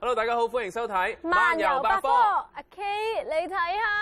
[0.00, 2.08] Hello，大家好，欢迎收睇《漫游百科。
[2.10, 2.82] 阿 K，
[3.24, 4.01] 你睇下。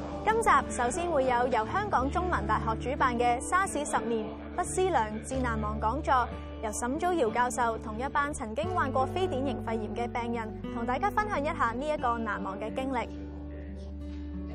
[0.23, 4.23] 今集首先会有由香港中文大学主办嘅《沙士十年
[4.55, 6.29] 不思量，至难忘》讲座，
[6.63, 13.07] 由沈祖尧教授同一班曾经患过非典型肺炎嘅病人同大家分享一下呢一个难忘嘅经历。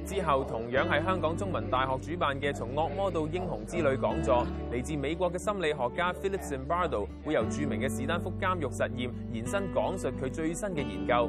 [0.07, 11.29] 之后同样系香港中文大学主办嘅《从恶魔到英雄之旅》讲座，嚟自美国嘅心理学家 Philip Zimbardo 会由著名嘅史丹福监狱实验延伸讲述佢最新嘅研究。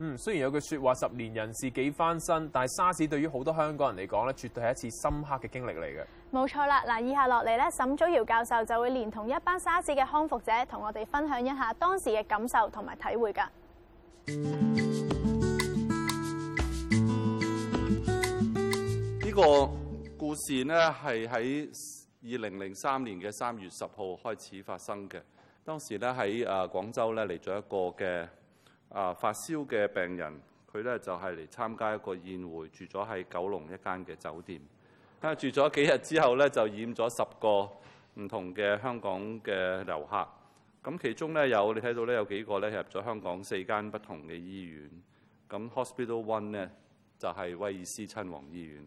[0.00, 6.04] 嗯，雖然有句説話十年人事幾翻身，但係沙士對於好多香港人嚟講咧，絕對係一次深刻嘅經歷嚟嘅。
[6.30, 13.48] 冇錯啦，嗱，以下落嚟咧，沈祖尧教授就會連同一班沙士嘅康復者同我哋分享一下當時嘅感受同埋體會㗎。
[19.24, 19.72] 呢個
[20.16, 21.68] 故事呢，係喺
[22.22, 25.20] 二零零三年嘅三月十號開始發生嘅。
[25.64, 28.28] 當時咧喺誒廣州咧嚟咗一個嘅。
[28.90, 29.12] 啊！
[29.12, 30.40] 發燒嘅病人，
[30.72, 34.60] 佢咧就係嚟參加一個宴會，住咗喺九龍一間嘅酒店。
[35.20, 37.70] 啊，住咗幾日之後咧，就染咗十個
[38.22, 40.28] 唔同嘅香港嘅遊客。
[40.82, 44.90] 咁其中咧有，你睇到咧有幾個咧入咗香港四間不同嘅醫院。
[45.50, 46.70] 咁 Hospital One 咧
[47.18, 48.86] 就係威爾斯親王醫院。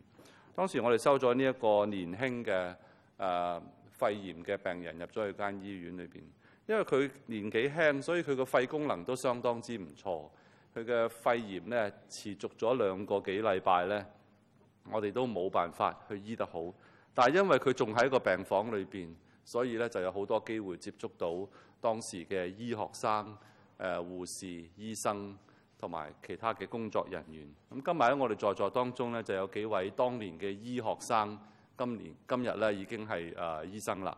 [0.56, 2.76] 當時我哋收咗呢一個年輕嘅
[3.18, 3.62] 啊
[3.92, 6.22] 肺炎嘅病人入咗去間醫院裏邊。
[6.72, 10.26] 因為佢年紀輕，所以佢個肺功能都相當之唔錯。
[10.74, 14.06] 佢嘅肺炎咧持續咗兩個幾禮拜咧，
[14.90, 16.74] 我哋都冇辦法去醫得好。
[17.14, 21.46] 但係因為佢仲喺個病房裏邊，所以咧就有好多機會接觸到
[21.82, 23.38] 當時嘅醫學生、
[23.78, 25.38] 誒護士、醫生
[25.78, 27.54] 同埋其他嘅工作人員。
[27.70, 31.38] 咁今日喺我哋在座當中咧，就有幾位當年嘅醫學生，
[31.78, 34.18] 今年今日咧已經係誒醫生啦。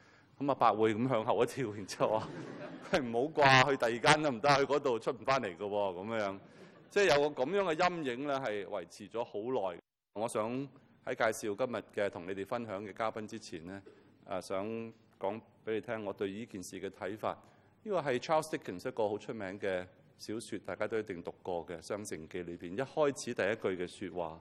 [0.41, 2.27] 咁啊，白會咁向後一跳，然之後話：，
[2.91, 5.93] 佢 唔好掛， 去第二間都唔得，去嗰度出唔翻嚟嘅喎。
[5.93, 6.39] 咁樣，
[6.89, 9.79] 即係有個咁樣嘅陰影咧，係維持咗好耐。
[10.13, 10.51] 我想
[11.05, 13.79] 喺介紹今日嘅同你哋分享嘅嘉賓之前咧，
[14.25, 14.65] 啊，想
[15.19, 17.37] 講俾你聽，我對呢件事嘅睇法。
[17.83, 19.85] 呢個係 Charles Dickens 一個好出名嘅
[20.17, 24.39] 小説，大家都一定讀過嘅《雙城記》裏邊，一開始第一句嘅説話，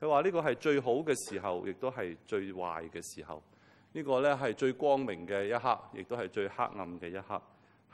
[0.00, 3.42] 佢話呢個係最好嘅時候，亦都係最壞嘅時候。
[3.94, 7.40] 呢個咧係最光明嘅一刻，亦都係最黑暗嘅一刻，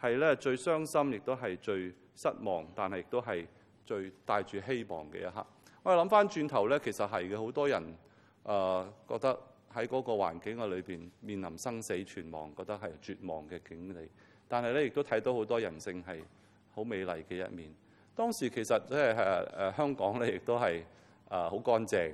[0.01, 3.47] 係咧最傷心，亦都係最失望，但係都係
[3.85, 5.47] 最帶住希望嘅一刻。
[5.83, 7.83] 我諗翻轉頭咧，其實係嘅，好多人
[8.45, 9.39] 啊覺得
[9.75, 14.01] 喺嗰個環境嘅裏邊面臨生死存亡，覺得係絕望嘅境地。
[14.49, 16.19] 但係咧，亦都睇到好多人性係
[16.75, 17.71] 好美麗嘅一面。
[18.17, 19.15] 當時其實即係
[19.71, 20.83] 誒香港咧，亦都係
[21.29, 22.13] 啊好乾淨，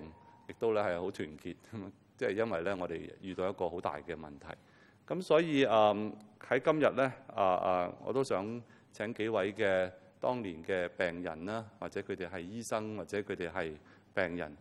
[0.49, 1.55] 亦都咧係好團結。
[2.16, 4.46] 即係因為咧，我哋遇到一個好大嘅問題，
[5.06, 8.60] 咁所以誒喺今日咧，啊啊，我都想
[8.92, 13.72] 請幾位嘅當年嘅病人啦，或者佢哋係醫生，或者佢哋係
[14.14, 14.56] 病人，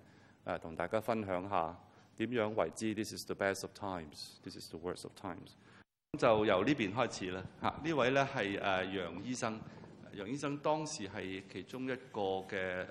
[0.45, 1.73] 誒，同大家分享下
[2.17, 4.39] 點樣為之 t h i s is the best of times.
[4.43, 5.51] This is the worst of times.
[6.11, 7.41] 咁就由呢邊開始啦。
[7.61, 8.59] 嚇，呢位咧係誒
[8.93, 9.61] 楊醫生，
[10.13, 12.85] 楊醫生當時係其中一個嘅誒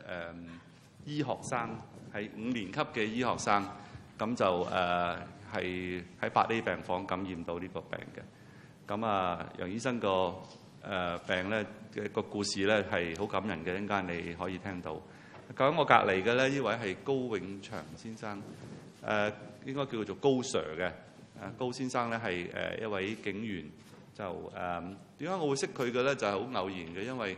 [1.05, 1.78] 醫學生，
[2.14, 3.62] 係五年級嘅醫學生。
[4.19, 5.16] 咁就誒
[5.52, 8.20] 係喺白呢病房感染到呢個病嘅。
[8.87, 10.34] 咁啊，楊醫生個
[10.88, 14.93] 誒病咧嘅個故事咧係好感人嘅，阵間你可以聽到。
[15.56, 18.40] 咁緊我隔離嘅咧，呢位係高永祥先生，
[19.05, 19.32] 誒
[19.66, 20.90] 應該叫做高 Sir 嘅。
[21.58, 22.49] 高先生咧係
[22.81, 23.69] 誒一位警員，
[24.16, 26.14] 就誒點解我會識佢嘅咧？
[26.14, 27.37] 就係好偶然嘅，因為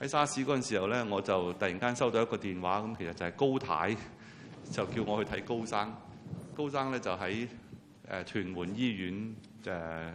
[0.00, 3.96] 喺沙士嗰陣時候咧，我就突然間收到一個電話，咁其實就係高太
[4.70, 5.90] 就叫我去睇高生。
[6.58, 7.46] 高生咧就喺
[8.10, 10.10] 誒屯門醫院誒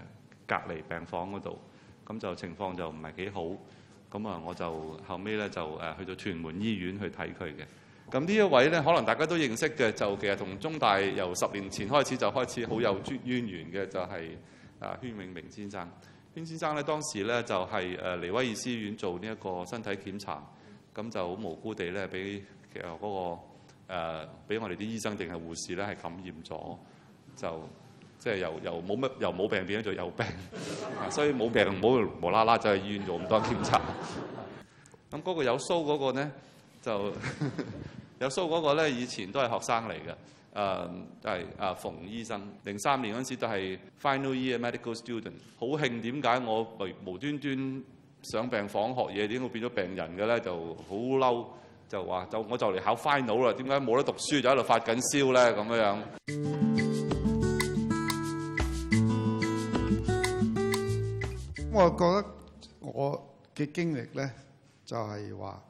[0.45, 1.60] 隔離病房嗰度，
[2.06, 3.44] 咁就情況就唔係幾好，
[4.12, 7.63] 咁啊我就後尾咧就誒去到屯門醫院去睇佢嘅。
[8.12, 14.30] 咁呢一位咧可能大家都認識嘅，就其實同中大由十年前開始就開始好有淵源嘅，就係
[14.81, 15.89] 啊軒永明先生。
[16.36, 20.46] 軒先生咧當時咧就係誒尼威爾斯醫院做呢一個身體檢查，
[20.94, 22.44] 咁就好無辜地咧俾
[22.75, 23.53] 誒嗰個。
[23.88, 26.78] 誒，俾我哋啲醫生定係護士咧，係感染咗，
[27.36, 27.70] 就
[28.18, 30.26] 即係又又冇乜，又冇病變，做有病，
[31.12, 33.82] 所以冇病唔好無啦啦，就去醫院做咁多檢查。
[35.12, 36.32] 咁嗰個有蘇嗰個咧，
[36.82, 37.04] 就
[38.20, 46.64] 有蘇嗰個咧，以前都係學生嚟嘅，誒係啊馮醫生，零三年嗰陣時都係 final year medical student，好慶點解我
[47.06, 47.84] 無無端端
[48.24, 50.40] 上病房學嘢，點解變咗病人嘅咧？
[50.40, 51.46] 就好嬲。
[51.90, 55.56] 就話就我就嚟考 final 啦，點解冇得讀書就喺度發緊燒咧？
[55.56, 56.04] 咁樣樣，
[61.72, 62.26] 我覺得
[62.80, 64.32] 我嘅經歷咧
[64.86, 65.64] 就係話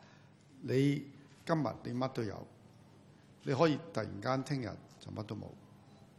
[0.61, 1.05] 你
[1.45, 2.47] 今日你乜都有，
[3.43, 5.41] 你可以突然間聽日就乜都冇，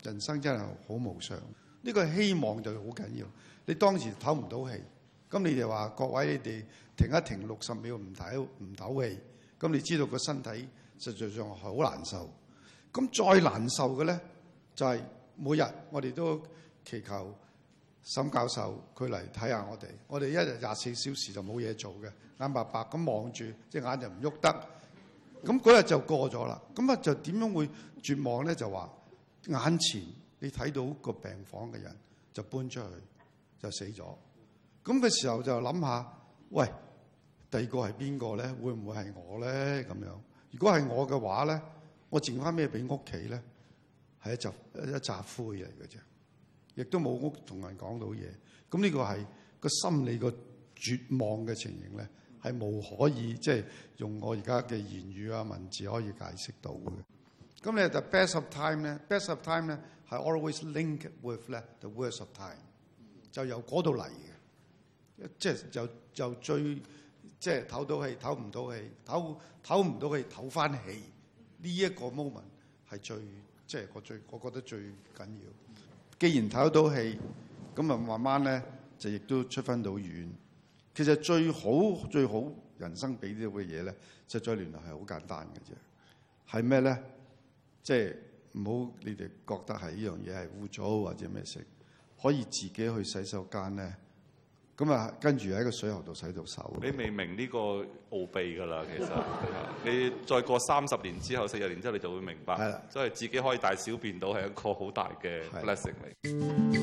[0.03, 1.37] 人生真係好無常。
[1.83, 3.27] 呢個希望就好緊要。
[3.67, 4.83] 你當時唞唔到氣，
[5.31, 6.63] 咁你就話各位你哋
[6.97, 9.19] 停一停六十秒，唔睇唔唞氣。
[9.61, 10.69] 咁你知道個身體
[10.99, 12.31] 實在上好難受，
[12.93, 14.21] 咁再難受嘅咧，
[14.75, 15.01] 就係
[15.37, 16.39] 每日我哋都
[16.85, 17.35] 祈求
[18.03, 22.11] 沈教授佢嚟睇下我哋，我哋一日廿四小時就冇嘢做嘅，
[22.41, 24.65] 眼白白咁望住，隻眼就唔喐得，
[25.45, 27.69] 咁嗰日就過咗啦，咁啊就點樣會
[28.03, 28.55] 絕望咧？
[28.55, 28.93] 就話
[29.47, 30.03] 眼前
[30.41, 31.97] 你睇到個病房嘅人
[32.33, 32.89] 就搬出去
[33.61, 34.03] 就死咗，
[34.85, 36.13] 咁嘅時候就諗下，
[36.51, 36.69] 喂。
[37.55, 38.49] 第二個係邊個咧？
[38.55, 39.49] 會唔會係我咧？
[39.85, 40.07] 咁樣，
[40.51, 41.63] 如果係我嘅話咧，
[42.11, 43.41] 我剩翻咩俾屋企咧？
[44.21, 44.49] 係一集
[44.91, 45.97] 一扎灰嚟嘅啫，
[46.75, 48.27] 亦都冇屋同人講到嘢。
[48.69, 49.25] 咁呢個係
[49.61, 50.29] 個心理個
[50.75, 52.09] 絕望嘅情形咧，
[52.43, 53.65] 係冇可以即係
[53.99, 56.91] 用我而家嘅言語啊文字可以解釋到嘅。
[57.63, 59.79] 咁你 the best of time 咧，best of time 咧
[60.09, 62.59] 係 always linked with 咧 the worst of time，
[63.31, 66.83] 就由嗰度嚟嘅，即係就就最。
[67.45, 70.79] 即係唞到氣，唞唔到氣，唞唞唔到氣，唞翻氣，
[71.59, 72.41] 呢一個 moment
[72.91, 73.17] 係最
[73.67, 74.89] 即係我最我覺得最緊
[75.19, 75.49] 要。
[76.19, 77.19] 既然唞到氣，
[77.77, 78.63] 咁啊慢慢咧
[78.99, 80.27] 就亦都出翻到遠。
[80.95, 81.71] 其實最好
[82.11, 83.95] 最好人生俾呢咁嘅嘢咧，
[84.27, 85.77] 實在原來係好簡單嘅啫。
[86.59, 87.03] 係咩咧？
[87.83, 88.17] 即係
[88.53, 91.67] 唔好你哋覺得係呢樣嘢係污糟或者咩食，
[92.23, 93.93] 可以自己去洗手間咧。
[94.77, 96.75] 咁啊，跟住喺個水喉度洗到手。
[96.83, 97.59] 你未明呢個
[98.11, 99.25] 奧秘㗎啦，其實。
[99.87, 102.55] 你再過三十年之後、四十年之後，你就會明白。
[102.57, 106.75] 係啦，自己可以大小便到係一個好大嘅 lesson 嚟。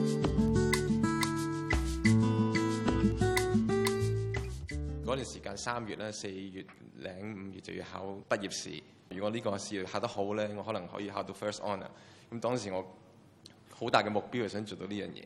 [5.03, 6.63] 嗰段時間，三月咧、四月、
[6.95, 8.81] 零五月就要考畢業試。
[9.09, 11.91] 如果呢個試考得好咧，我可能可以考到 First h o n o r
[12.33, 12.85] 咁當時我
[13.75, 15.25] 好大嘅目標係想做到呢樣嘢。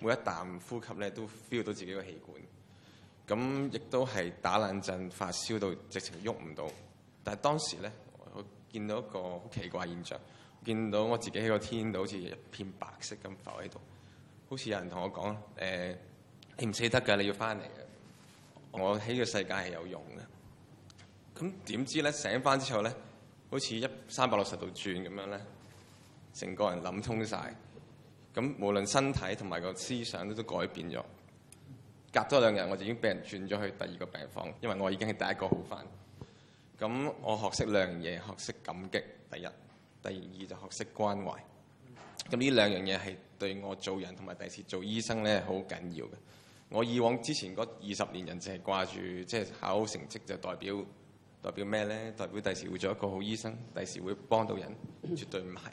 [0.00, 2.18] 每一啖呼吸咧，都 feel 到自己個氣
[3.26, 6.68] 管，咁亦都係打冷震、發燒到直情喐唔到。
[7.24, 7.90] 但係當時咧，
[8.34, 10.20] 我見到一個好奇怪現象，
[10.64, 13.80] 見到我自己喺個天度好似一片白色咁浮喺度，
[14.48, 15.96] 好似有人同我講：誒，
[16.58, 17.66] 你唔死得㗎，你要翻嚟嘅，
[18.80, 21.40] 我喺個世界係有用嘅。
[21.40, 22.94] 咁點知咧醒翻之後咧，
[23.50, 25.40] 好似一三百六十度轉咁樣咧，
[26.34, 27.52] 成個人冧通晒。
[28.38, 31.02] 咁無論身體同埋個思想都都改變咗。
[32.12, 35.84] 隔多兩日，我就已经俾人轉咗去第二個病房，因為我已經係第一個好翻。
[36.78, 40.06] 咁我學識兩樣嘢，學識感激第一，第
[40.44, 41.34] 二就學識關懷。
[42.30, 46.10] 咁呢兩樣嘢係對我做人同埋第次做醫生咧好緊要嘅。
[46.68, 48.92] 我以往之前嗰二十年人就係掛住
[49.24, 50.76] 即係考好成績，就代表
[51.42, 52.12] 代表咩咧？
[52.16, 54.72] 代表第時會做一個好醫生，第時會幫到人，
[55.16, 55.72] 絕對唔係。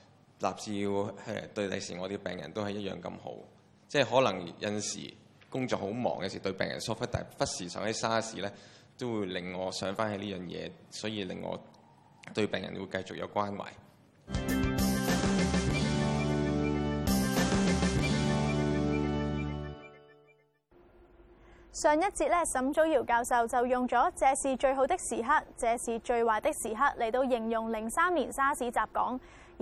[0.41, 1.13] 立志要誒
[1.53, 3.31] 對第時我啲病人都係一樣咁好，
[3.87, 5.13] 即係可能有陣時
[5.51, 8.51] 工作好忙，有時對病人疏忽，但係忽時上喺沙士咧，
[8.97, 11.59] 都會令我想翻起呢樣嘢，所以令我
[12.33, 13.65] 對病人會繼續有關懷。
[21.83, 29.19] 上一節咧，沈祖尧教授就用咗這是最好的時刻，這是最壞的時刻嚟到形容零三年沙士集港。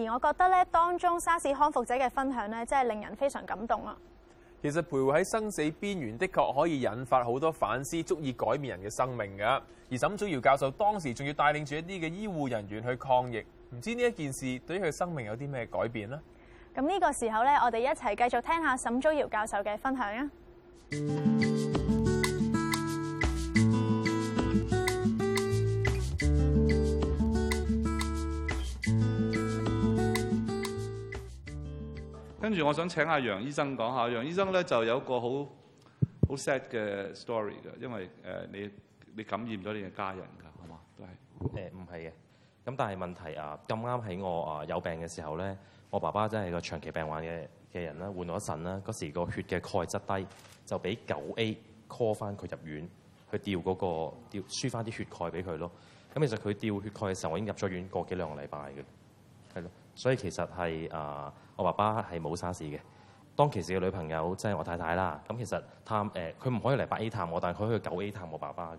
[0.08, 3.98] 而我覺得咧，當中沙士康復者嘅分享咧，真係令人非常感動啊！
[4.62, 9.62] 其實徘徊喺生死邊緣，的確可以引發好多反思，足以改變人嘅生命噶。
[9.91, 13.44] 而沈祖尧教授當時仲要帶領住一啲嘅醫護人員去抗疫，
[13.75, 16.18] 唔知呢一件事對於佢生命有啲咩改變呢？
[16.74, 20.32] 咁呢個時候咧，我哋一齊繼續聽下沈祖尧教授嘅分享啊！
[32.50, 35.29] 跟住我想請阿楊醫生講下，楊醫生咧就有個好
[36.27, 38.70] 好 sad 嘅 story 㗎，因為誒你
[39.18, 40.79] 你感染咗你嘅家人㗎，係嘛？
[40.98, 42.10] 誒唔係嘅，
[42.65, 45.56] 咁但係問題啊，咁啱喺我啊有病嘅時候咧，
[45.91, 50.27] 我爸爸真係個長期病患嘅嘅人啦，換咗腎啦，嗰時個血嘅鈣質低，
[50.65, 51.56] 就俾九 A
[51.88, 52.89] call 翻佢入院，
[53.29, 53.86] 去吊嗰個
[54.32, 55.72] 調輸翻啲血鈣俾佢咯。
[56.15, 59.70] 咁其實佢吊血鈣嘅時候，我已經入咗院個幾兩個禮拜嘅，係咯。
[60.00, 62.79] 所以其實係啊，我爸爸係冇沙士嘅。
[63.36, 65.22] 當其時嘅女朋友即係我太太啦。
[65.27, 68.72] 咁其實探誒佢唔可以嚟八 A 探我，但係佢可以九 A 探我爸爸。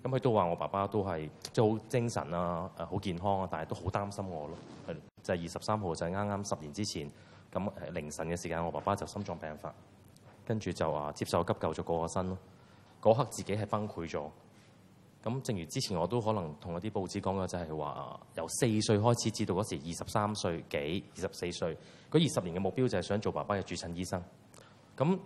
[0.00, 4.56] 咁佢都話我爸爸都係即係好精神啊，誒好健康啊，但係都好擔心我咯。
[4.86, 7.10] 係就係二十三號就係啱啱十年之前
[7.52, 9.74] 咁凌晨嘅時間，我爸爸就心臟病發，
[10.46, 12.38] 跟住就話接受急救咗過個身咯。
[13.02, 14.22] 嗰刻自己係崩潰咗。
[15.22, 21.76] 咁正如之前我都可能同一啲報紙講嘅就係話，由四歲開始至到嗰時二十三歲幾、二十四歲，
[22.10, 24.22] 嗰二十年嘅目標就係想做爸爸嘅主診醫生。
[24.96, 25.18] 咁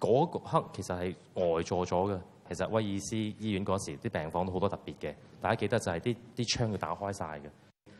[0.00, 2.18] 嗰刻其實係呆坐咗嘅。
[2.48, 7.44] 其實威爾斯醫院嗰時啲病房都好多特別嘅，大家記得就係啲啲窗要打開晒嘅，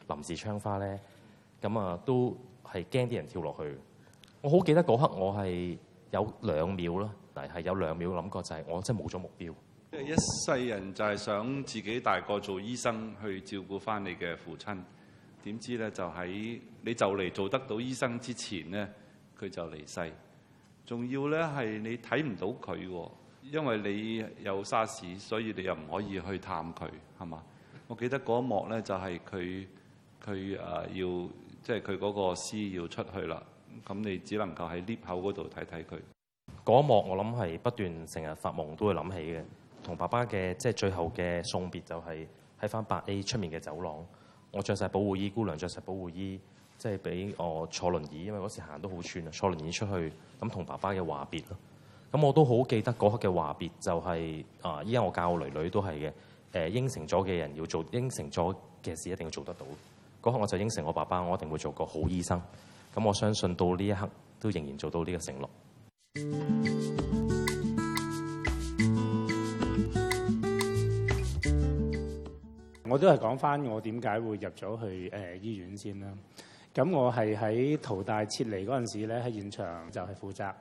[0.09, 0.99] 臨時窗花咧，
[1.63, 3.79] 咁啊都係驚啲人跳落去。
[4.43, 5.77] 我好記得嗰刻我係
[6.11, 9.55] 有兩秒咯，係有兩秒諗過就係我真係冇咗目標。
[9.93, 14.79] 即系一世人就係想自己大個做醫生去照顧翻你嘅父親，
[15.43, 18.89] 點知咧就喺你就嚟做得到醫生之前咧，
[19.39, 20.11] 佢就離世。
[20.87, 22.79] 仲要咧係你睇唔到佢，
[23.43, 27.43] 因為你有沙士，所以你又唔可以去探佢，系嘛？
[27.87, 29.67] 我記得嗰一幕咧就係佢
[30.25, 31.07] 佢诶要
[31.63, 33.43] 即係佢嗰個屍要出去啦。
[33.87, 36.01] 咁你只能夠喺裂口嗰度睇睇佢
[36.65, 36.95] 嗰一幕。
[37.11, 39.43] 我諗係不斷成日發夢都會諗起嘅。
[39.83, 42.27] 同爸爸嘅即係最後嘅送別就係
[42.61, 43.97] 喺翻八 A 出面嘅走廊，
[44.53, 46.41] 我着晒保護衣，姑娘着晒保護衣，
[46.79, 51.57] 即係俾我坐輪椅，因為嗰時行都好串啊，坐輪椅出去咁同爸爸嘅話別咯。
[52.13, 55.93] 咁我都好記得嗰刻嘅話別就係啊，依家我教我女都係
[56.53, 59.67] 嘅，誒應承咗嘅人要做，應承咗嘅事一定要做得到。
[60.23, 62.41] 嗰刻我就應承我爸爸，我一定會做個好醫生。
[62.95, 64.09] 咁我相信到呢一刻
[64.39, 65.35] 都仍然做到呢個承
[66.15, 67.02] 諾。
[72.93, 76.09] 我都係講翻我點解會入咗去誒醫院先啦。
[76.75, 80.53] 咁我係喺淘大撤離嗰陣時咧，喺現場就係負責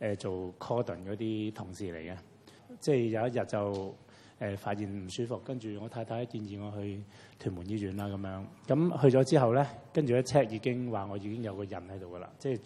[0.00, 2.16] 誒做 cordon 嗰啲同事嚟嘅。
[2.80, 3.96] 即係有一日就
[4.44, 7.00] 誒發現唔舒服，跟住我太太建議我去
[7.38, 8.90] 屯門醫院啦咁樣。
[8.90, 12.60] 咁去咗之後咧，跟住一 check 已經話我已經有個印喺度噶啦，即係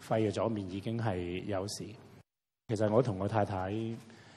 [0.00, 1.82] 肺嘅左面已經係有事。
[2.68, 3.72] 其實我同我太太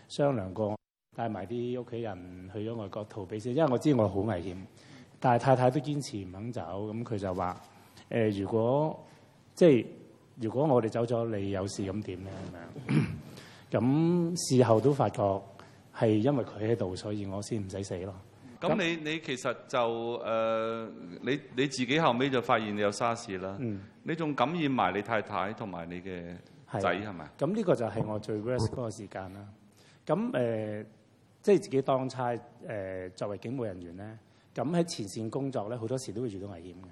[0.08, 0.78] 商量過。
[1.16, 4.68] 带埋啲屋企人去咗外国逃避先，因为我知我好危险，
[5.20, 7.60] 但系太太都坚持唔肯走，咁佢就话：
[8.10, 8.98] 诶，如果
[9.56, 9.88] 即系
[10.42, 12.96] 如果我哋走咗，你有事咁点咧？
[13.72, 15.42] 咁事后都发觉
[16.00, 18.13] 系因为佢喺度，所以我先唔使死咯。
[18.62, 19.80] 咁你你其实就
[20.24, 20.88] 诶，
[21.22, 26.36] 你你自己后尾就发现你有沙士啦，嗯、啦，你仲感染埋你太太同埋你嘅
[26.80, 27.30] 仔系咪？
[27.38, 29.46] 咁呢个就系我最 risk 嗰个时间啦。
[30.06, 30.86] 咁诶。
[31.50, 32.38] 即係自己當差，
[32.68, 34.06] 誒作為警務人員咧，
[34.53, 36.88] 咁喺前線工作咧，好多時都會遇到危險嘅。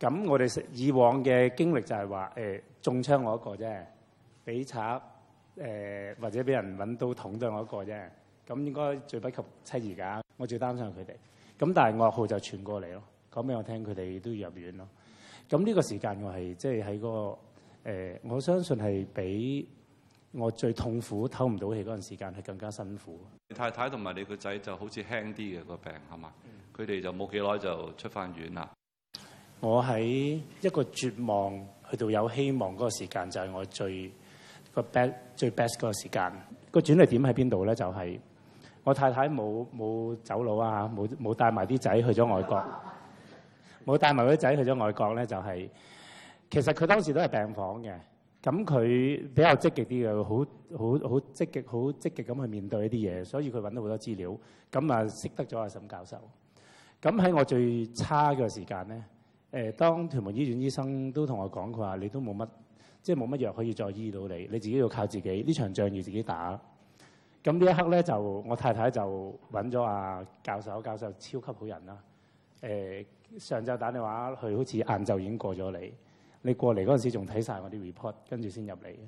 [0.00, 3.82] 咁我哋以往嘅經歷就係話，誒中槍我一個啫，
[4.44, 5.00] 俾賊
[5.56, 8.02] 誒或者俾人揾到捅咗我一個啫。
[8.48, 11.10] 咁應該最不及妻兒㗎，我最擔心佢哋。
[11.58, 13.02] 咁但係噩耗就傳過嚟咯，
[13.32, 14.88] 講俾我聽，佢哋都入院咯。
[15.48, 17.00] 咁呢個時間我係即係喺嗰
[17.82, 19.66] 個誒，我相信係俾。
[20.32, 23.20] 我最痛苦、唞唔到氣嗰陣時間係更加辛苦。
[23.48, 26.32] 你太太同埋你個仔就好似輕啲嘅個病係嘛？
[26.76, 28.68] 佢哋就冇幾耐就出翻院啦。
[29.60, 30.00] 我喺
[30.60, 31.58] 一個絕望
[31.90, 34.12] 去到有希望嗰個時間就係我最
[34.74, 36.32] 個 best 最 best 嗰個時間。
[36.70, 37.74] 個轉捩點喺邊度咧？
[37.74, 38.18] 就係
[38.84, 40.90] 我太太冇冇走佬啊！
[40.94, 42.62] 冇冇帶埋啲仔去咗外國。
[43.86, 45.68] 冇帶埋啲仔去咗外國咧，就係
[46.50, 47.94] 其實佢當時都係病房嘅。
[48.46, 48.88] 咁佢
[49.34, 54.36] 比較積極啲嘅，好好好積極，好積極咁去面對一啲嘢，所以佢揾到好多資料。
[54.70, 56.16] 咁啊，識得咗阿沈教授。
[57.02, 58.86] 咁喺我最差嘅時間
[59.50, 62.46] 咧，誒，當屯門醫院醫生都同我講，佢話你都冇乜，
[63.02, 66.52] 即係冇乜藥可以再醫到你，你自己要靠自己，呢場仗要自己打。
[67.42, 71.98] 咁呢一刻咧，就我太太就揾咗阿教授，教授超級好人啦。
[72.62, 73.06] 誒，
[73.40, 75.90] 上晝打電話，佢好似晏晝已經過咗嚟。
[76.42, 78.98] 你過嚟嗰陣時，仲睇晒我啲 report，跟住先入嚟嘅。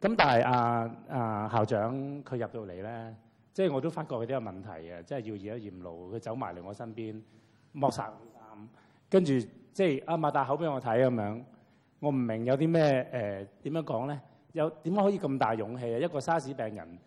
[0.00, 3.14] 咁但係啊啊校長，佢入到嚟咧，
[3.52, 6.14] 即係我都發覺佢都有問題嘅，即係要驗一驗路。
[6.14, 7.20] 佢走埋嚟我身邊，
[7.72, 8.12] 抹衫，
[9.08, 9.32] 跟住
[9.72, 11.42] 即係啊抹大口俾我睇咁樣。
[12.00, 12.92] 我唔明有啲咩
[13.62, 14.20] 誒點樣講咧？
[14.52, 15.98] 有點解可以咁大勇氣啊！
[15.98, 16.98] 一個沙士病人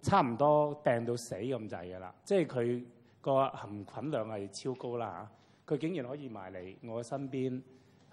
[0.00, 2.84] 差唔多病到死咁滯嘅啦，即係佢
[3.22, 5.28] 個含菌量係超高啦
[5.66, 5.74] 嚇。
[5.74, 7.62] 佢竟然可以埋嚟我身邊。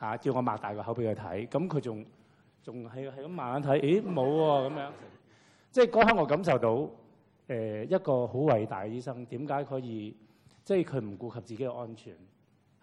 [0.01, 0.17] 嚇！
[0.17, 2.05] 叫我擘大個口俾佢睇，咁佢仲
[2.63, 4.91] 仲係係咁慢慢睇，咦冇喎咁樣，
[5.69, 6.89] 即係嗰刻我感受到，誒
[7.85, 10.17] 一個好偉大嘅醫生點解可以，
[10.63, 12.13] 即係佢唔顧及自己嘅安全，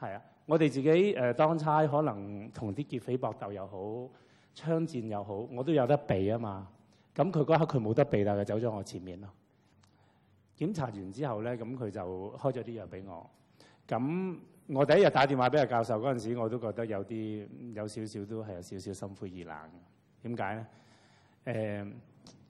[0.01, 0.23] 係啊！
[0.47, 3.79] 我哋自己誒當差可能同啲劫匪搏鬥又好，
[4.55, 6.69] 槍戰又好，我都有得避啊嘛。
[7.17, 9.29] 咁佢嗰刻佢冇得避，但係走咗我前面咯。
[10.57, 13.29] 檢查完之後咧，咁佢就開咗啲藥俾我，
[13.89, 14.39] 咁。
[14.69, 19.57] 我第一日打電話俾阿教授嗰陣時，我都覺得有啲有少少都係有少少心灰意冷
[20.23, 20.55] 點解
[21.47, 21.83] 咧？
[21.83, 21.93] 誒，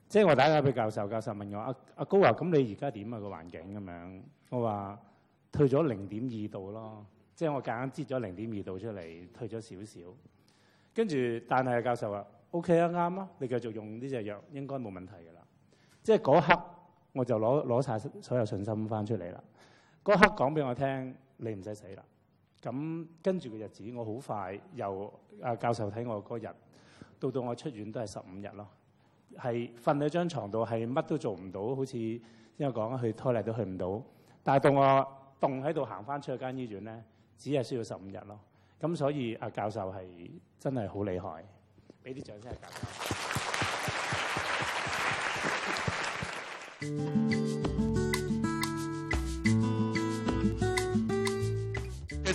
[0.09, 4.23] 即係我打話俾教授，教授問我阿阿高啊，咁你而家點啊個環境咁樣？
[4.49, 5.01] 我話
[5.53, 10.11] 退咗零點二度咯，即係我夾硬截咗零點二度出嚟，退咗少少。
[10.93, 11.15] 跟住，
[11.49, 15.41] 但係教授話：OK 啊，啱啊，你繼續用呢隻藥應該冇問題㗎啦。
[16.03, 16.65] 即係嗰刻
[17.13, 19.41] 我就攞攞曬所有信心翻出嚟啦。
[20.03, 21.15] 嗰刻講俾我聽。
[21.40, 22.05] 你唔使死啦，
[22.61, 26.53] 咁跟住嘅日子，我好快由阿教授睇我嗰日，
[27.20, 28.66] 到到我出院都係十五日咯，
[29.37, 31.92] 係瞓喺張床度係乜都做唔到，好似
[32.57, 34.03] 先講去拖泥都去唔到，
[34.42, 35.07] 但系到我
[35.40, 37.05] 凍喺度行翻出去間醫院咧，
[37.37, 38.38] 只係需要十五日咯，
[38.81, 40.07] 咁所以阿教授係
[40.59, 41.44] 真係好厲害，
[42.03, 42.59] 俾啲掌聲阿
[47.31, 47.38] 教授。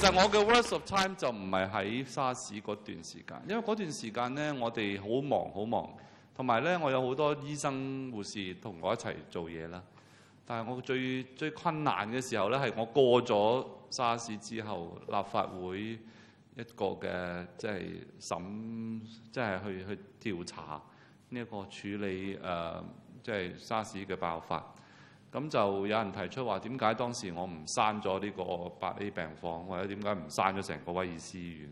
[0.06, 5.90] 但實我嘅 w o r t of time 就唔係喺沙士嗰段時間，因為嗰段時間咧，我哋好忙好忙，
[6.36, 9.82] 同埋咧，我有好多醫生護士同我一齊做嘢啦。
[10.46, 17.86] 但係我最最困難嘅時候咧，係我過咗沙士之後，立法會一個嘅即係
[18.20, 20.00] 審，即係去去
[20.34, 20.82] 調查
[21.30, 22.74] 呢一個處理誒，
[23.24, 24.70] 即係沙士嘅爆發。
[25.34, 28.44] 咁就有人提出話：點解當時我唔刪咗呢個
[28.80, 31.72] 八 A 病房，或者點解唔刪咗成個威爾斯醫院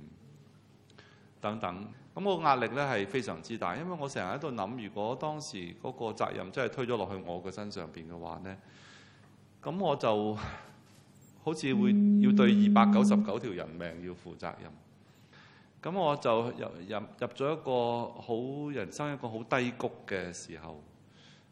[1.39, 1.87] 等等？
[2.15, 8.57] 咁個壓力咧係非常之大，因為我成日喺度諗，如果當時嗰個責任真係推咗落去我嘅身上邊嘅話咧，
[9.61, 10.33] 咁我就
[11.43, 14.71] 好似會要對二百九十九條人命要負責任。
[15.83, 20.83] 咁我就入入入咗一個好人生一個好低谷嘅時候，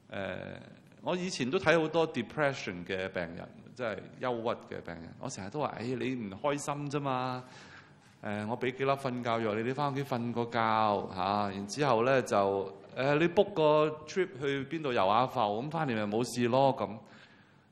[0.10, 0.60] 誒。
[1.02, 5.10] 我以前都睇好多 depression 嘅病人，即係憂鬱嘅病人。
[5.20, 7.44] 我成日都話：，誒，你唔開心啫嘛？
[8.22, 10.52] 誒，我俾幾粒瞓覺藥，你哋翻屋企瞓個覺
[11.16, 11.50] 嚇。
[11.52, 16.90] 然之後咧就，誒，你 book 個 trip 去邊度遊下浮，咁翻嚟咪冇事咯咁。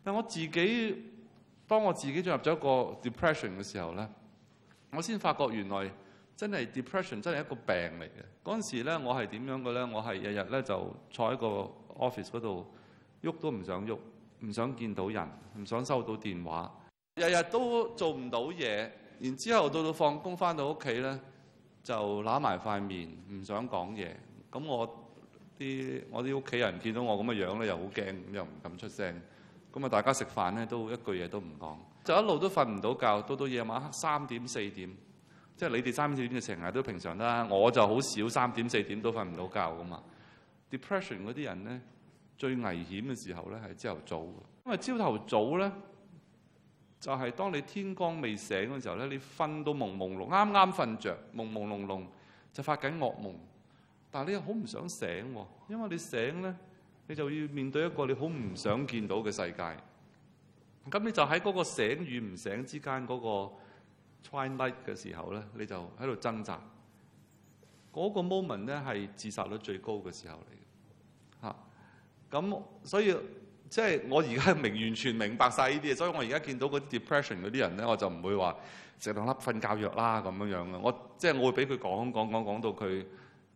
[0.05, 1.03] 但我自己，
[1.67, 4.07] 當我自己進入咗一個 depression 嘅時候咧，
[4.91, 5.91] 我先發覺原來
[6.37, 8.11] 真係 depression 真係一個病嚟嘅。
[8.41, 9.81] 嗰陣時咧，我係點樣嘅咧？
[9.83, 11.47] 我係日日咧就坐喺個
[12.05, 12.65] office 嗰度。
[13.23, 13.97] 喐都唔想喐，
[14.41, 15.27] 唔想見到人，
[15.58, 16.71] 唔想收到電話，
[17.15, 18.89] 日日都做唔到嘢。
[19.19, 21.19] 然之後到到放工翻到屋企咧，
[21.84, 24.10] 就揦埋塊面，唔想講嘢。
[24.51, 25.12] 咁我
[25.58, 29.19] 啲我啲屋企人見到我咁嘅樣咧，又好驚，又唔敢出聲。
[29.73, 33.27] 咁啊，大家食飯咧都一句嘢都唔講，就一路都瞓唔到覺。
[33.27, 34.95] 到到夜晚黑三點四點，
[35.56, 37.47] 即係你哋三點四點嘅成日都平常啦。
[37.49, 40.03] 我就好少三點四點都瞓唔到覺噶嘛。
[40.69, 41.82] depression 嗰啲人咧。
[42.38, 44.23] 最危險嘅時候咧，係朝頭早。
[44.65, 45.71] 因為朝頭早咧，
[47.00, 52.06] 就係當你天光未醒嘅時候咧，你瞓都朦朦朧，啱啱瞓着，朦朦朧朧
[52.54, 53.34] 就發緊惡夢。
[54.12, 55.36] 但係你又好唔想醒，
[55.67, 56.56] 因為你醒咧，
[57.08, 59.78] 你就要面對一個你好唔想見到嘅世界。
[60.91, 63.56] 咁你就喺嗰個醒與唔醒之間嗰個
[64.30, 66.62] try night 嘅時候咧，你就喺度掙扎。
[67.91, 70.58] 嗰個 moment 咧係自殺率最高嘅時候嚟嘅。
[72.29, 73.15] 咁所以
[73.69, 78.55] 即係我而家明完全明白晒呢啲嘢，所以我而家見到嗰啲 depression 嗰啲人咧，我就唔會話
[78.99, 80.79] 食兩粒瞓覺藥啦咁樣樣嘅。
[80.79, 83.05] 我即係我會俾佢講講講講到佢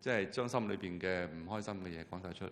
[0.00, 2.50] 即係將心裏邊嘅唔開心嘅嘢講晒出嚟。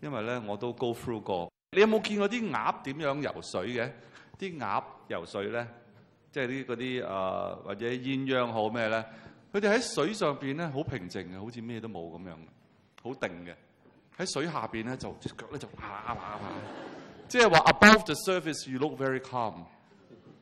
[0.00, 1.50] 因為咧我都 go through 過。
[1.72, 3.90] 你有冇見過啲鴨點樣游水嘅？
[4.38, 5.66] 啲鴨游水咧，
[6.32, 8.00] 即係啲嗰啲誒或者鴛
[8.38, 9.04] 鴦好咩咧？
[9.52, 12.36] 佢哋喺水上邊咧好平靜嘅，好似咩都冇咁樣，
[13.02, 13.54] 好定嘅。
[14.20, 16.38] 喺水下边咧就隻腳咧就啪啪啪，
[17.26, 19.64] 即係話 above the surface you look very calm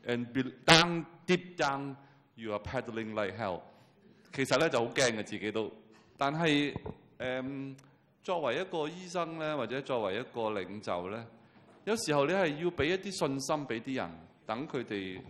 [0.04, 0.26] and
[0.66, 1.94] down deep down
[2.34, 3.60] you are paddling like hell。
[4.32, 5.70] 其實咧就好驚嘅自己都，
[6.16, 6.74] 但係
[7.20, 7.76] 誒
[8.24, 11.24] 作為一個醫生咧或者作為一個領袖咧，
[11.84, 14.10] 有時候你係要俾一啲信心俾啲人，
[14.44, 15.20] 等佢哋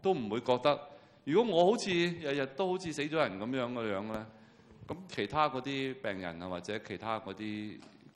[0.00, 0.80] 都唔會覺得，
[1.24, 4.26] 如果我好似日日都好似死咗人咁樣嘅樣咧，
[4.86, 7.78] 咁其他嗰啲病人啊或者其他嗰啲。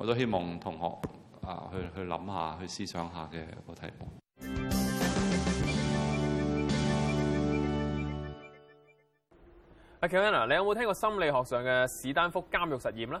[0.00, 4.08] 我都希望同學啊去去諗下，去思想下嘅個題目。
[10.00, 13.20] 阿 k e v i n 啊，你有冇聽過心理學上嘅史丹福監獄實驗咧？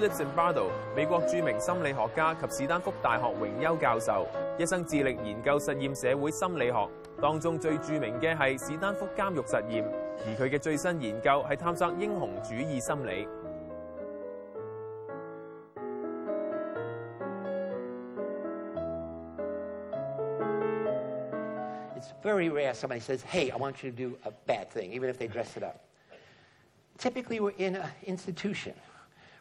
[0.00, 4.26] Sue Zimbardo，美國著名心理學家及史丹福大學榮休教授，
[4.58, 6.88] 一生致力研究實驗社會心理學，
[7.20, 9.84] 當中最著名嘅係史丹福監獄實驗，
[10.24, 13.28] 而佢嘅最新研究係探索英雄主義心理。
[21.94, 25.18] It's very rare somebody says, "Hey, I want you to do a bad thing, even if
[25.18, 25.74] they dress it up."
[26.96, 28.72] Typically, we're in an institution.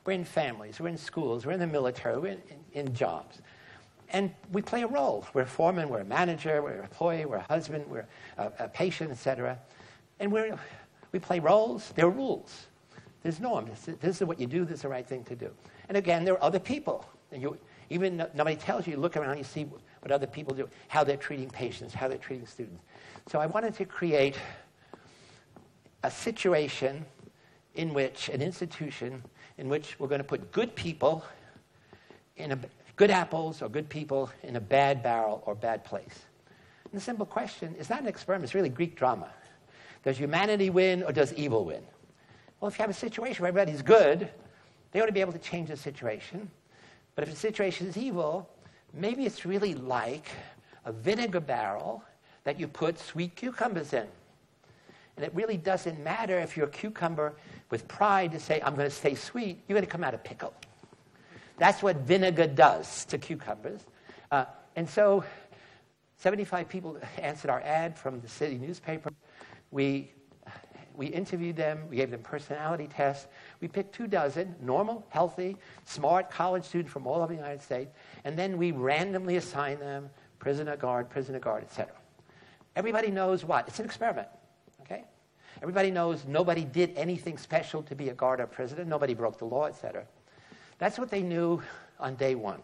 [0.06, 2.42] We're in families, we're in schools, we're in the military, we're in,
[2.74, 3.40] in, in jobs.
[4.14, 5.26] And we play a role.
[5.34, 8.68] We're a foreman, we're a manager, we're an employee, we're a husband, we're a, a
[8.68, 9.58] patient, etc.
[10.20, 10.52] And we
[11.12, 11.92] we play roles.
[11.96, 12.68] There are rules.
[13.24, 13.86] There's norms.
[14.02, 15.52] This is what you do, this is the right thing to do.
[15.88, 17.06] And again, there are other people.
[17.32, 17.58] And you,
[17.90, 19.64] even nobody tells you, you look around, you see
[20.00, 22.82] what other people do, how they're treating patients, how they're treating students.
[23.32, 24.36] So I wanted to create
[26.04, 27.06] a situation
[27.76, 29.24] in which an institution
[29.58, 31.24] in which we're going to put good people
[32.38, 32.60] in a,
[32.96, 36.24] good apples or good people in a bad barrel or bad place.
[36.86, 39.30] And the simple question is not an experiment, it's really Greek drama.
[40.04, 41.82] Does humanity win or does evil win?
[42.60, 44.30] Well, if you have a situation where everybody's good,
[44.92, 46.50] they ought to be able to change the situation.
[47.16, 48.50] But if the situation is evil,
[48.94, 50.30] maybe it's really like
[50.86, 52.04] a vinegar barrel
[52.44, 54.08] that you put sweet cucumbers in.
[55.18, 57.34] And it really doesn't matter if your cucumber
[57.72, 60.18] with pride to say, I'm going to stay sweet, you're going to come out a
[60.18, 60.54] pickle.
[61.58, 63.80] That's what vinegar does to cucumbers.
[64.30, 65.24] Uh, and so
[66.18, 69.12] 75 people answered our ad from the city newspaper.
[69.72, 70.12] We,
[70.96, 73.28] we interviewed them, we gave them personality tests.
[73.62, 77.92] We picked two dozen normal, healthy, smart college students from all over the United States,
[78.26, 81.94] and then we randomly assigned them prisoner guard, prisoner guard, etc.
[82.76, 83.68] Everybody knows what?
[83.68, 84.28] It's an experiment.
[85.62, 88.90] Everybody knows nobody did anything special to be a guard or president.
[88.90, 90.06] Nobody broke the law, etc.
[90.80, 91.62] That's what they knew
[92.00, 92.62] on day one.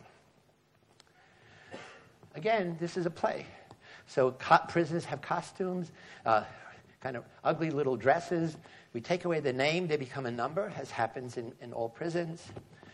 [2.34, 3.46] Again, this is a play.
[4.08, 5.92] So co- prisoners have costumes,
[6.26, 6.44] uh,
[7.02, 8.58] kind of ugly little dresses.
[8.94, 12.44] We take away the name, they become a number, as happens in, in all prisons.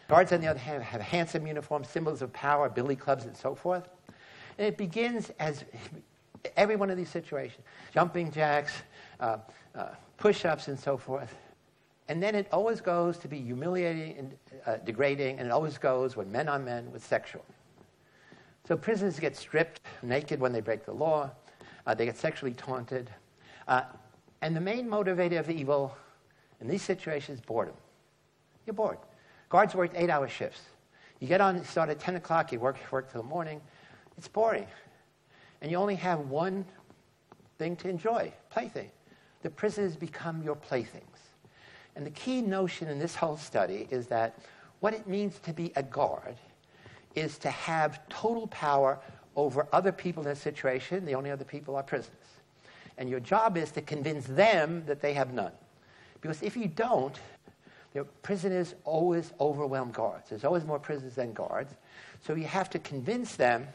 [0.10, 3.56] Guards, on the other hand, have handsome uniforms, symbols of power, billy clubs, and so
[3.56, 3.88] forth.
[4.58, 5.64] And it begins as
[6.58, 8.74] every one of these situations jumping jacks,
[9.20, 9.38] uh,
[9.76, 9.86] uh,
[10.18, 11.36] push ups, and so forth.
[12.10, 16.16] And then it always goes to be humiliating and uh, degrading, and it always goes
[16.16, 17.46] when men on men with sexual.
[18.68, 21.32] So prisoners get stripped naked when they break the law,
[21.86, 23.10] uh, they get sexually taunted.
[23.68, 23.82] Uh,
[24.42, 25.96] and the main motivator of evil
[26.60, 27.76] in these situations is boredom.
[28.66, 28.98] You're bored.
[29.50, 30.62] Guards work eight hour shifts.
[31.20, 33.62] You get on, start at 10 o'clock, you work, work till morning.
[34.18, 34.68] It's boring
[35.64, 36.66] and you only have one
[37.58, 38.92] thing to enjoy plaything.
[39.42, 41.08] The prisoners become your playthings.
[41.96, 44.38] And the key notion in this whole study is that
[44.82, 46.36] what it means to be a guard
[47.16, 49.00] is to have total power
[49.36, 51.06] over other people in a situation.
[51.06, 52.10] The only other people are prisoners.
[52.98, 55.52] And your job is to convince them that they have none.
[56.20, 57.18] Because if you don't,
[57.94, 60.30] the prisoners always overwhelm guards.
[60.30, 61.74] There's always more prisoners than guards.
[62.26, 63.68] So you have to convince them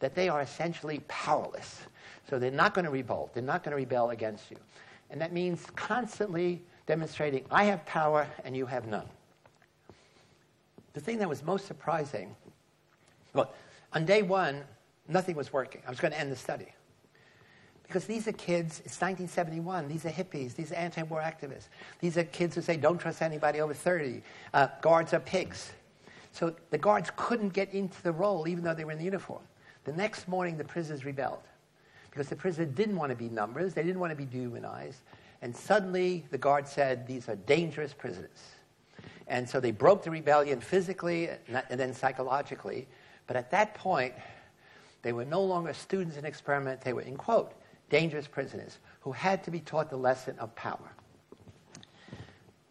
[0.00, 1.80] that they are essentially powerless.
[2.28, 4.56] So they're not going to revolt, they're not going to rebel against you.
[5.10, 9.06] And that means constantly demonstrating, I have power and you have none.
[10.92, 12.34] The thing that was most surprising,
[13.32, 13.52] well,
[13.92, 14.62] on day one,
[15.08, 15.82] nothing was working.
[15.86, 16.68] I was going to end the study.
[17.84, 21.66] Because these are kids, it's 1971, these are hippies, these are anti war activists,
[22.00, 24.22] these are kids who say, don't trust anybody over 30,
[24.54, 25.72] uh, guards are pigs.
[26.32, 29.42] So the guards couldn't get into the role even though they were in the uniform.
[29.84, 31.42] The next morning, the prisoners rebelled
[32.10, 35.00] because the prisoners didn't want to be numbers, they didn't want to be dehumanized.
[35.42, 38.38] And suddenly, the guard said, These are dangerous prisoners.
[39.26, 42.88] And so they broke the rebellion physically and then psychologically.
[43.26, 44.12] But at that point,
[45.02, 47.52] they were no longer students in experiment, they were, in quote,
[47.88, 50.90] dangerous prisoners who had to be taught the lesson of power.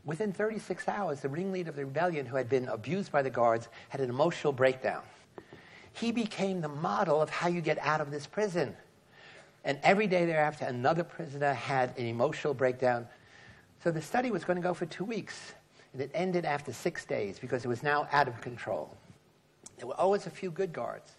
[0.05, 3.67] Within 36 hours, the ringleader of the rebellion, who had been abused by the guards,
[3.87, 5.01] had an emotional breakdown
[5.99, 8.75] he became the model of how you get out of this prison.
[9.65, 13.07] And every day thereafter, another prisoner had an emotional breakdown.
[13.83, 15.53] So the study was going to go for two weeks,
[15.93, 18.95] and it ended after six days because it was now out of control.
[19.77, 21.11] There were always a few good guards.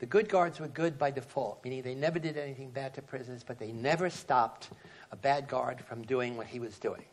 [0.00, 3.42] The good guards were good by default, meaning they never did anything bad to prisoners,
[3.46, 4.70] but they never stopped
[5.10, 7.04] a bad guard from doing what he was doing.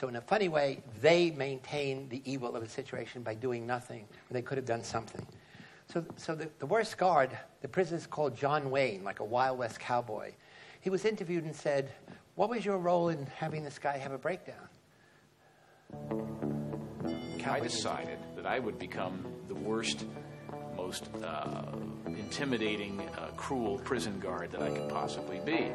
[0.00, 4.00] So, in a funny way, they maintained the evil of the situation by doing nothing
[4.28, 5.24] when they could have done something.
[5.92, 9.58] So, so the, the worst guard, the prison is called John Wayne, like a Wild
[9.58, 10.32] West cowboy.
[10.80, 11.90] He was interviewed and said,
[12.34, 14.56] What was your role in having this guy have a breakdown?
[17.38, 20.04] Cowboy I decided that I would become the worst,
[20.76, 21.64] most uh,
[22.06, 25.68] intimidating, uh, cruel prison guard that I could possibly be.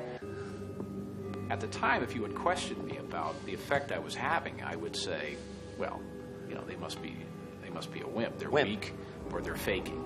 [1.49, 4.75] At the time, if you had questioned me about the effect I was having, I
[4.75, 5.35] would say,
[5.79, 5.99] well,
[6.47, 7.15] you know, they must be,
[7.63, 8.37] they must be a wimp.
[8.37, 8.69] They're wimp.
[8.69, 8.93] weak
[9.33, 10.03] or they're faking.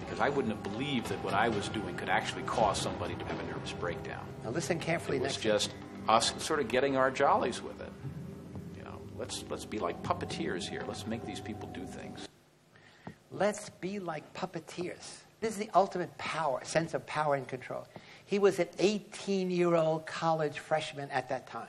[0.00, 3.24] Because I wouldn't have believed that what I was doing could actually cause somebody to
[3.26, 4.24] have a nervous breakdown.
[4.44, 5.18] Now listen carefully.
[5.18, 5.72] It was just
[6.08, 7.92] us sort of getting our jollies with it.
[8.76, 10.82] You know, let's let's be like puppeteers here.
[10.88, 12.26] Let's make these people do things.
[13.30, 15.20] Let's be like puppeteers.
[15.40, 17.86] This is the ultimate power, sense of power and control.
[18.26, 21.68] He was an 18 year old college freshman at that time.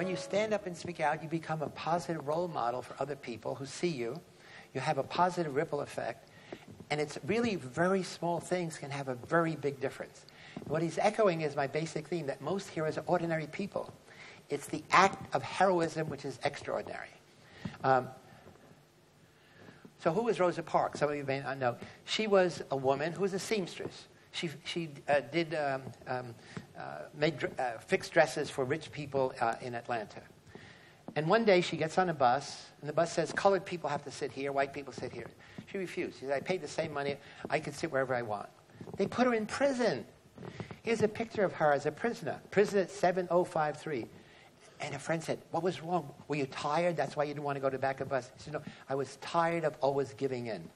[0.00, 3.14] When you stand up and speak out, you become a positive role model for other
[3.14, 4.18] people who see you.
[4.72, 6.26] You have a positive ripple effect.
[6.88, 10.24] And it's really very small things can have a very big difference.
[10.68, 13.92] What he's echoing is my basic theme that most heroes are ordinary people.
[14.48, 17.10] It's the act of heroism which is extraordinary.
[17.84, 18.08] Um,
[20.02, 21.00] so, who was Rosa Parks?
[21.00, 21.76] Some of you may not know.
[22.06, 24.06] She was a woman who was a seamstress.
[24.32, 26.34] She, she uh, did um, um,
[26.80, 30.22] uh, made uh, fixed dresses for rich people uh, in Atlanta.
[31.14, 34.02] And one day she gets on a bus, and the bus says, Colored people have
[34.04, 35.26] to sit here, white people sit here.
[35.66, 36.20] She refused.
[36.20, 37.16] She said, I paid the same money,
[37.50, 38.48] I can sit wherever I want.
[38.96, 40.06] They put her in prison.
[40.82, 44.06] Here's a picture of her as a prisoner, prisoner 7053.
[44.80, 46.10] And a friend said, What was wrong?
[46.28, 46.96] Were you tired?
[46.96, 48.30] That's why you didn't want to go to the back of the bus.
[48.38, 50.66] She said, No, I was tired of always giving in,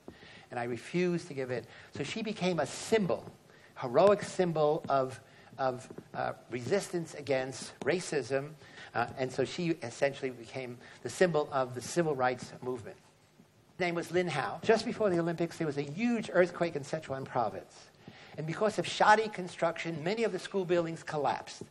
[0.50, 1.64] and I refused to give in.
[1.96, 3.24] So she became a symbol,
[3.78, 5.18] heroic symbol of
[5.58, 8.50] of uh, resistance against racism.
[8.94, 12.96] Uh, and so she essentially became the symbol of the civil rights movement.
[13.76, 14.60] His name was Lin Hao.
[14.62, 17.86] Just before the Olympics, there was a huge earthquake in Sichuan province.
[18.38, 21.62] And because of shoddy construction, many of the school buildings collapsed.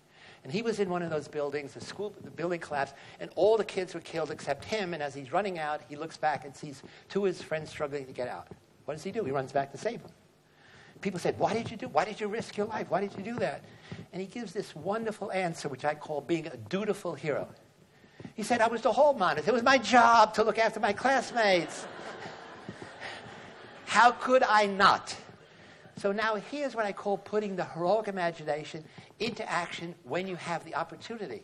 [0.44, 3.56] And he was in one of those buildings, the school the building collapsed, and all
[3.56, 4.94] the kids were killed except him.
[4.94, 8.06] And as he's running out, he looks back and sees two of his friends struggling
[8.06, 8.48] to get out.
[8.84, 9.24] What does he do?
[9.24, 10.12] He runs back to save them
[11.04, 11.88] people said, Why did you do?
[11.90, 12.90] Why did you risk your life?
[12.90, 13.62] Why did you do that?
[14.12, 17.48] And he gives this wonderful answer, which I call being a dutiful hero.
[18.34, 19.48] He said, I was the hall monitor.
[19.48, 21.86] It was my job to look after my classmates.
[23.86, 25.16] How could I not?
[25.98, 28.84] So now here's what I call putting the heroic imagination
[29.20, 31.44] into action when you have the opportunity.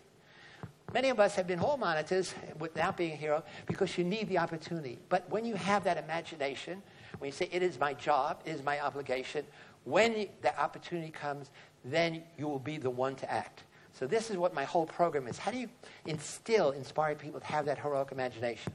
[0.91, 4.39] Many of us have been hall monitors without being a hero because you need the
[4.39, 4.97] opportunity.
[5.09, 6.81] But when you have that imagination,
[7.19, 9.45] when you say, it is my job, it is my obligation,
[9.83, 11.51] when the opportunity comes,
[11.85, 13.63] then you will be the one to act.
[13.93, 15.37] So this is what my whole program is.
[15.37, 15.69] How do you
[16.05, 18.73] instill, inspire people to have that heroic imagination?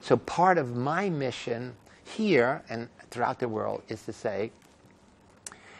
[0.00, 4.50] So part of my mission here and throughout the world is to say,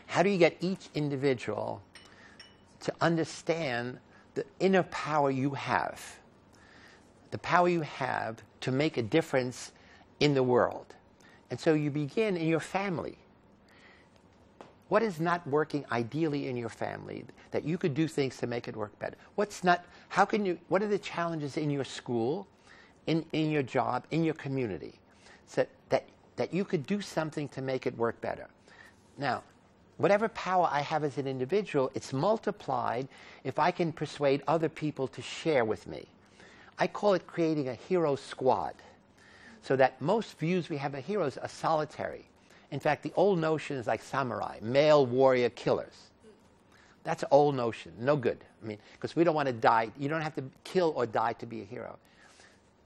[0.07, 1.83] how do you get each individual
[2.81, 3.99] to understand
[4.35, 6.01] the inner power you have,
[7.31, 9.73] the power you have to make a difference
[10.21, 10.93] in the world?
[11.55, 13.17] And so you begin in your family.
[14.88, 18.67] What is not working ideally in your family that you could do things to make
[18.67, 19.14] it work better?
[19.37, 22.49] What's not, how can you, what are the challenges in your school,
[23.07, 24.95] in, in your job, in your community
[25.47, 26.03] so that,
[26.35, 28.49] that you could do something to make it work better?
[29.17, 29.45] Now,
[29.99, 33.07] whatever power I have as an individual, it's multiplied
[33.45, 36.09] if I can persuade other people to share with me.
[36.81, 38.75] I call it creating a hero squad
[39.64, 42.22] so that most views we have of heroes are solitary.
[42.70, 46.11] In fact, the old notion is like samurai, male warrior killers.
[47.03, 48.38] That's an old notion, no good.
[48.62, 49.90] I mean, because we don't want to die.
[49.98, 51.96] You don't have to kill or die to be a hero.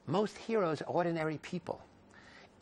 [0.07, 1.81] Most heroes are ordinary people.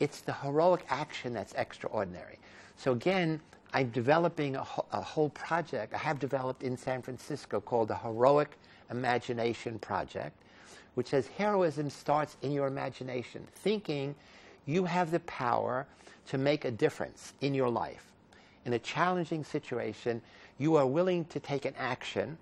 [0.01, 2.39] It's the heroic action that's extraordinary.
[2.79, 3.39] So again,
[3.75, 4.61] I'm developing a,
[4.93, 8.57] a whole project I have developed in San Francisco called the Heroic
[8.91, 10.37] Imagination Project
[10.97, 14.15] which says heroism starts in your imagination, thinking
[14.65, 15.87] you have the power
[16.27, 18.03] to make a difference in your life.
[18.65, 20.21] In a challenging situation,
[20.59, 22.39] you are willing to take an action,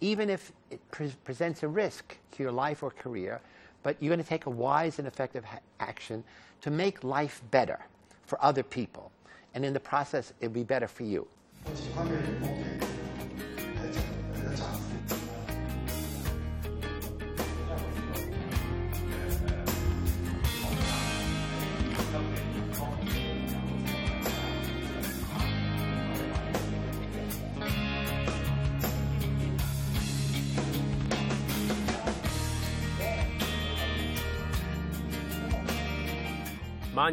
[0.00, 3.40] even if it pre- presents a risk to your life or career,
[3.82, 6.22] but you're going to take a wise and effective ha- action
[6.60, 7.80] to make life better
[8.26, 9.10] for other people.
[9.54, 11.26] And in the process, it'll be better for you.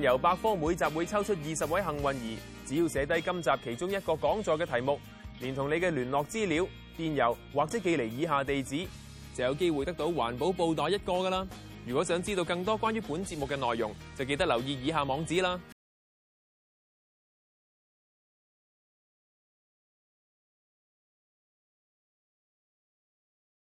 [0.01, 4.97] 由百科每集会抽出二十位幸运儿，只要写低今集其中一个讲座嘅题目，
[5.39, 8.87] 连同你嘅联络资料、电邮或者寄嚟以下地址，
[9.35, 11.45] 就有机会得到环保布袋一个噶啦。
[11.85, 15.59] 如果想知道更多关于本节目嘅内容，就记得留意以下网址啦。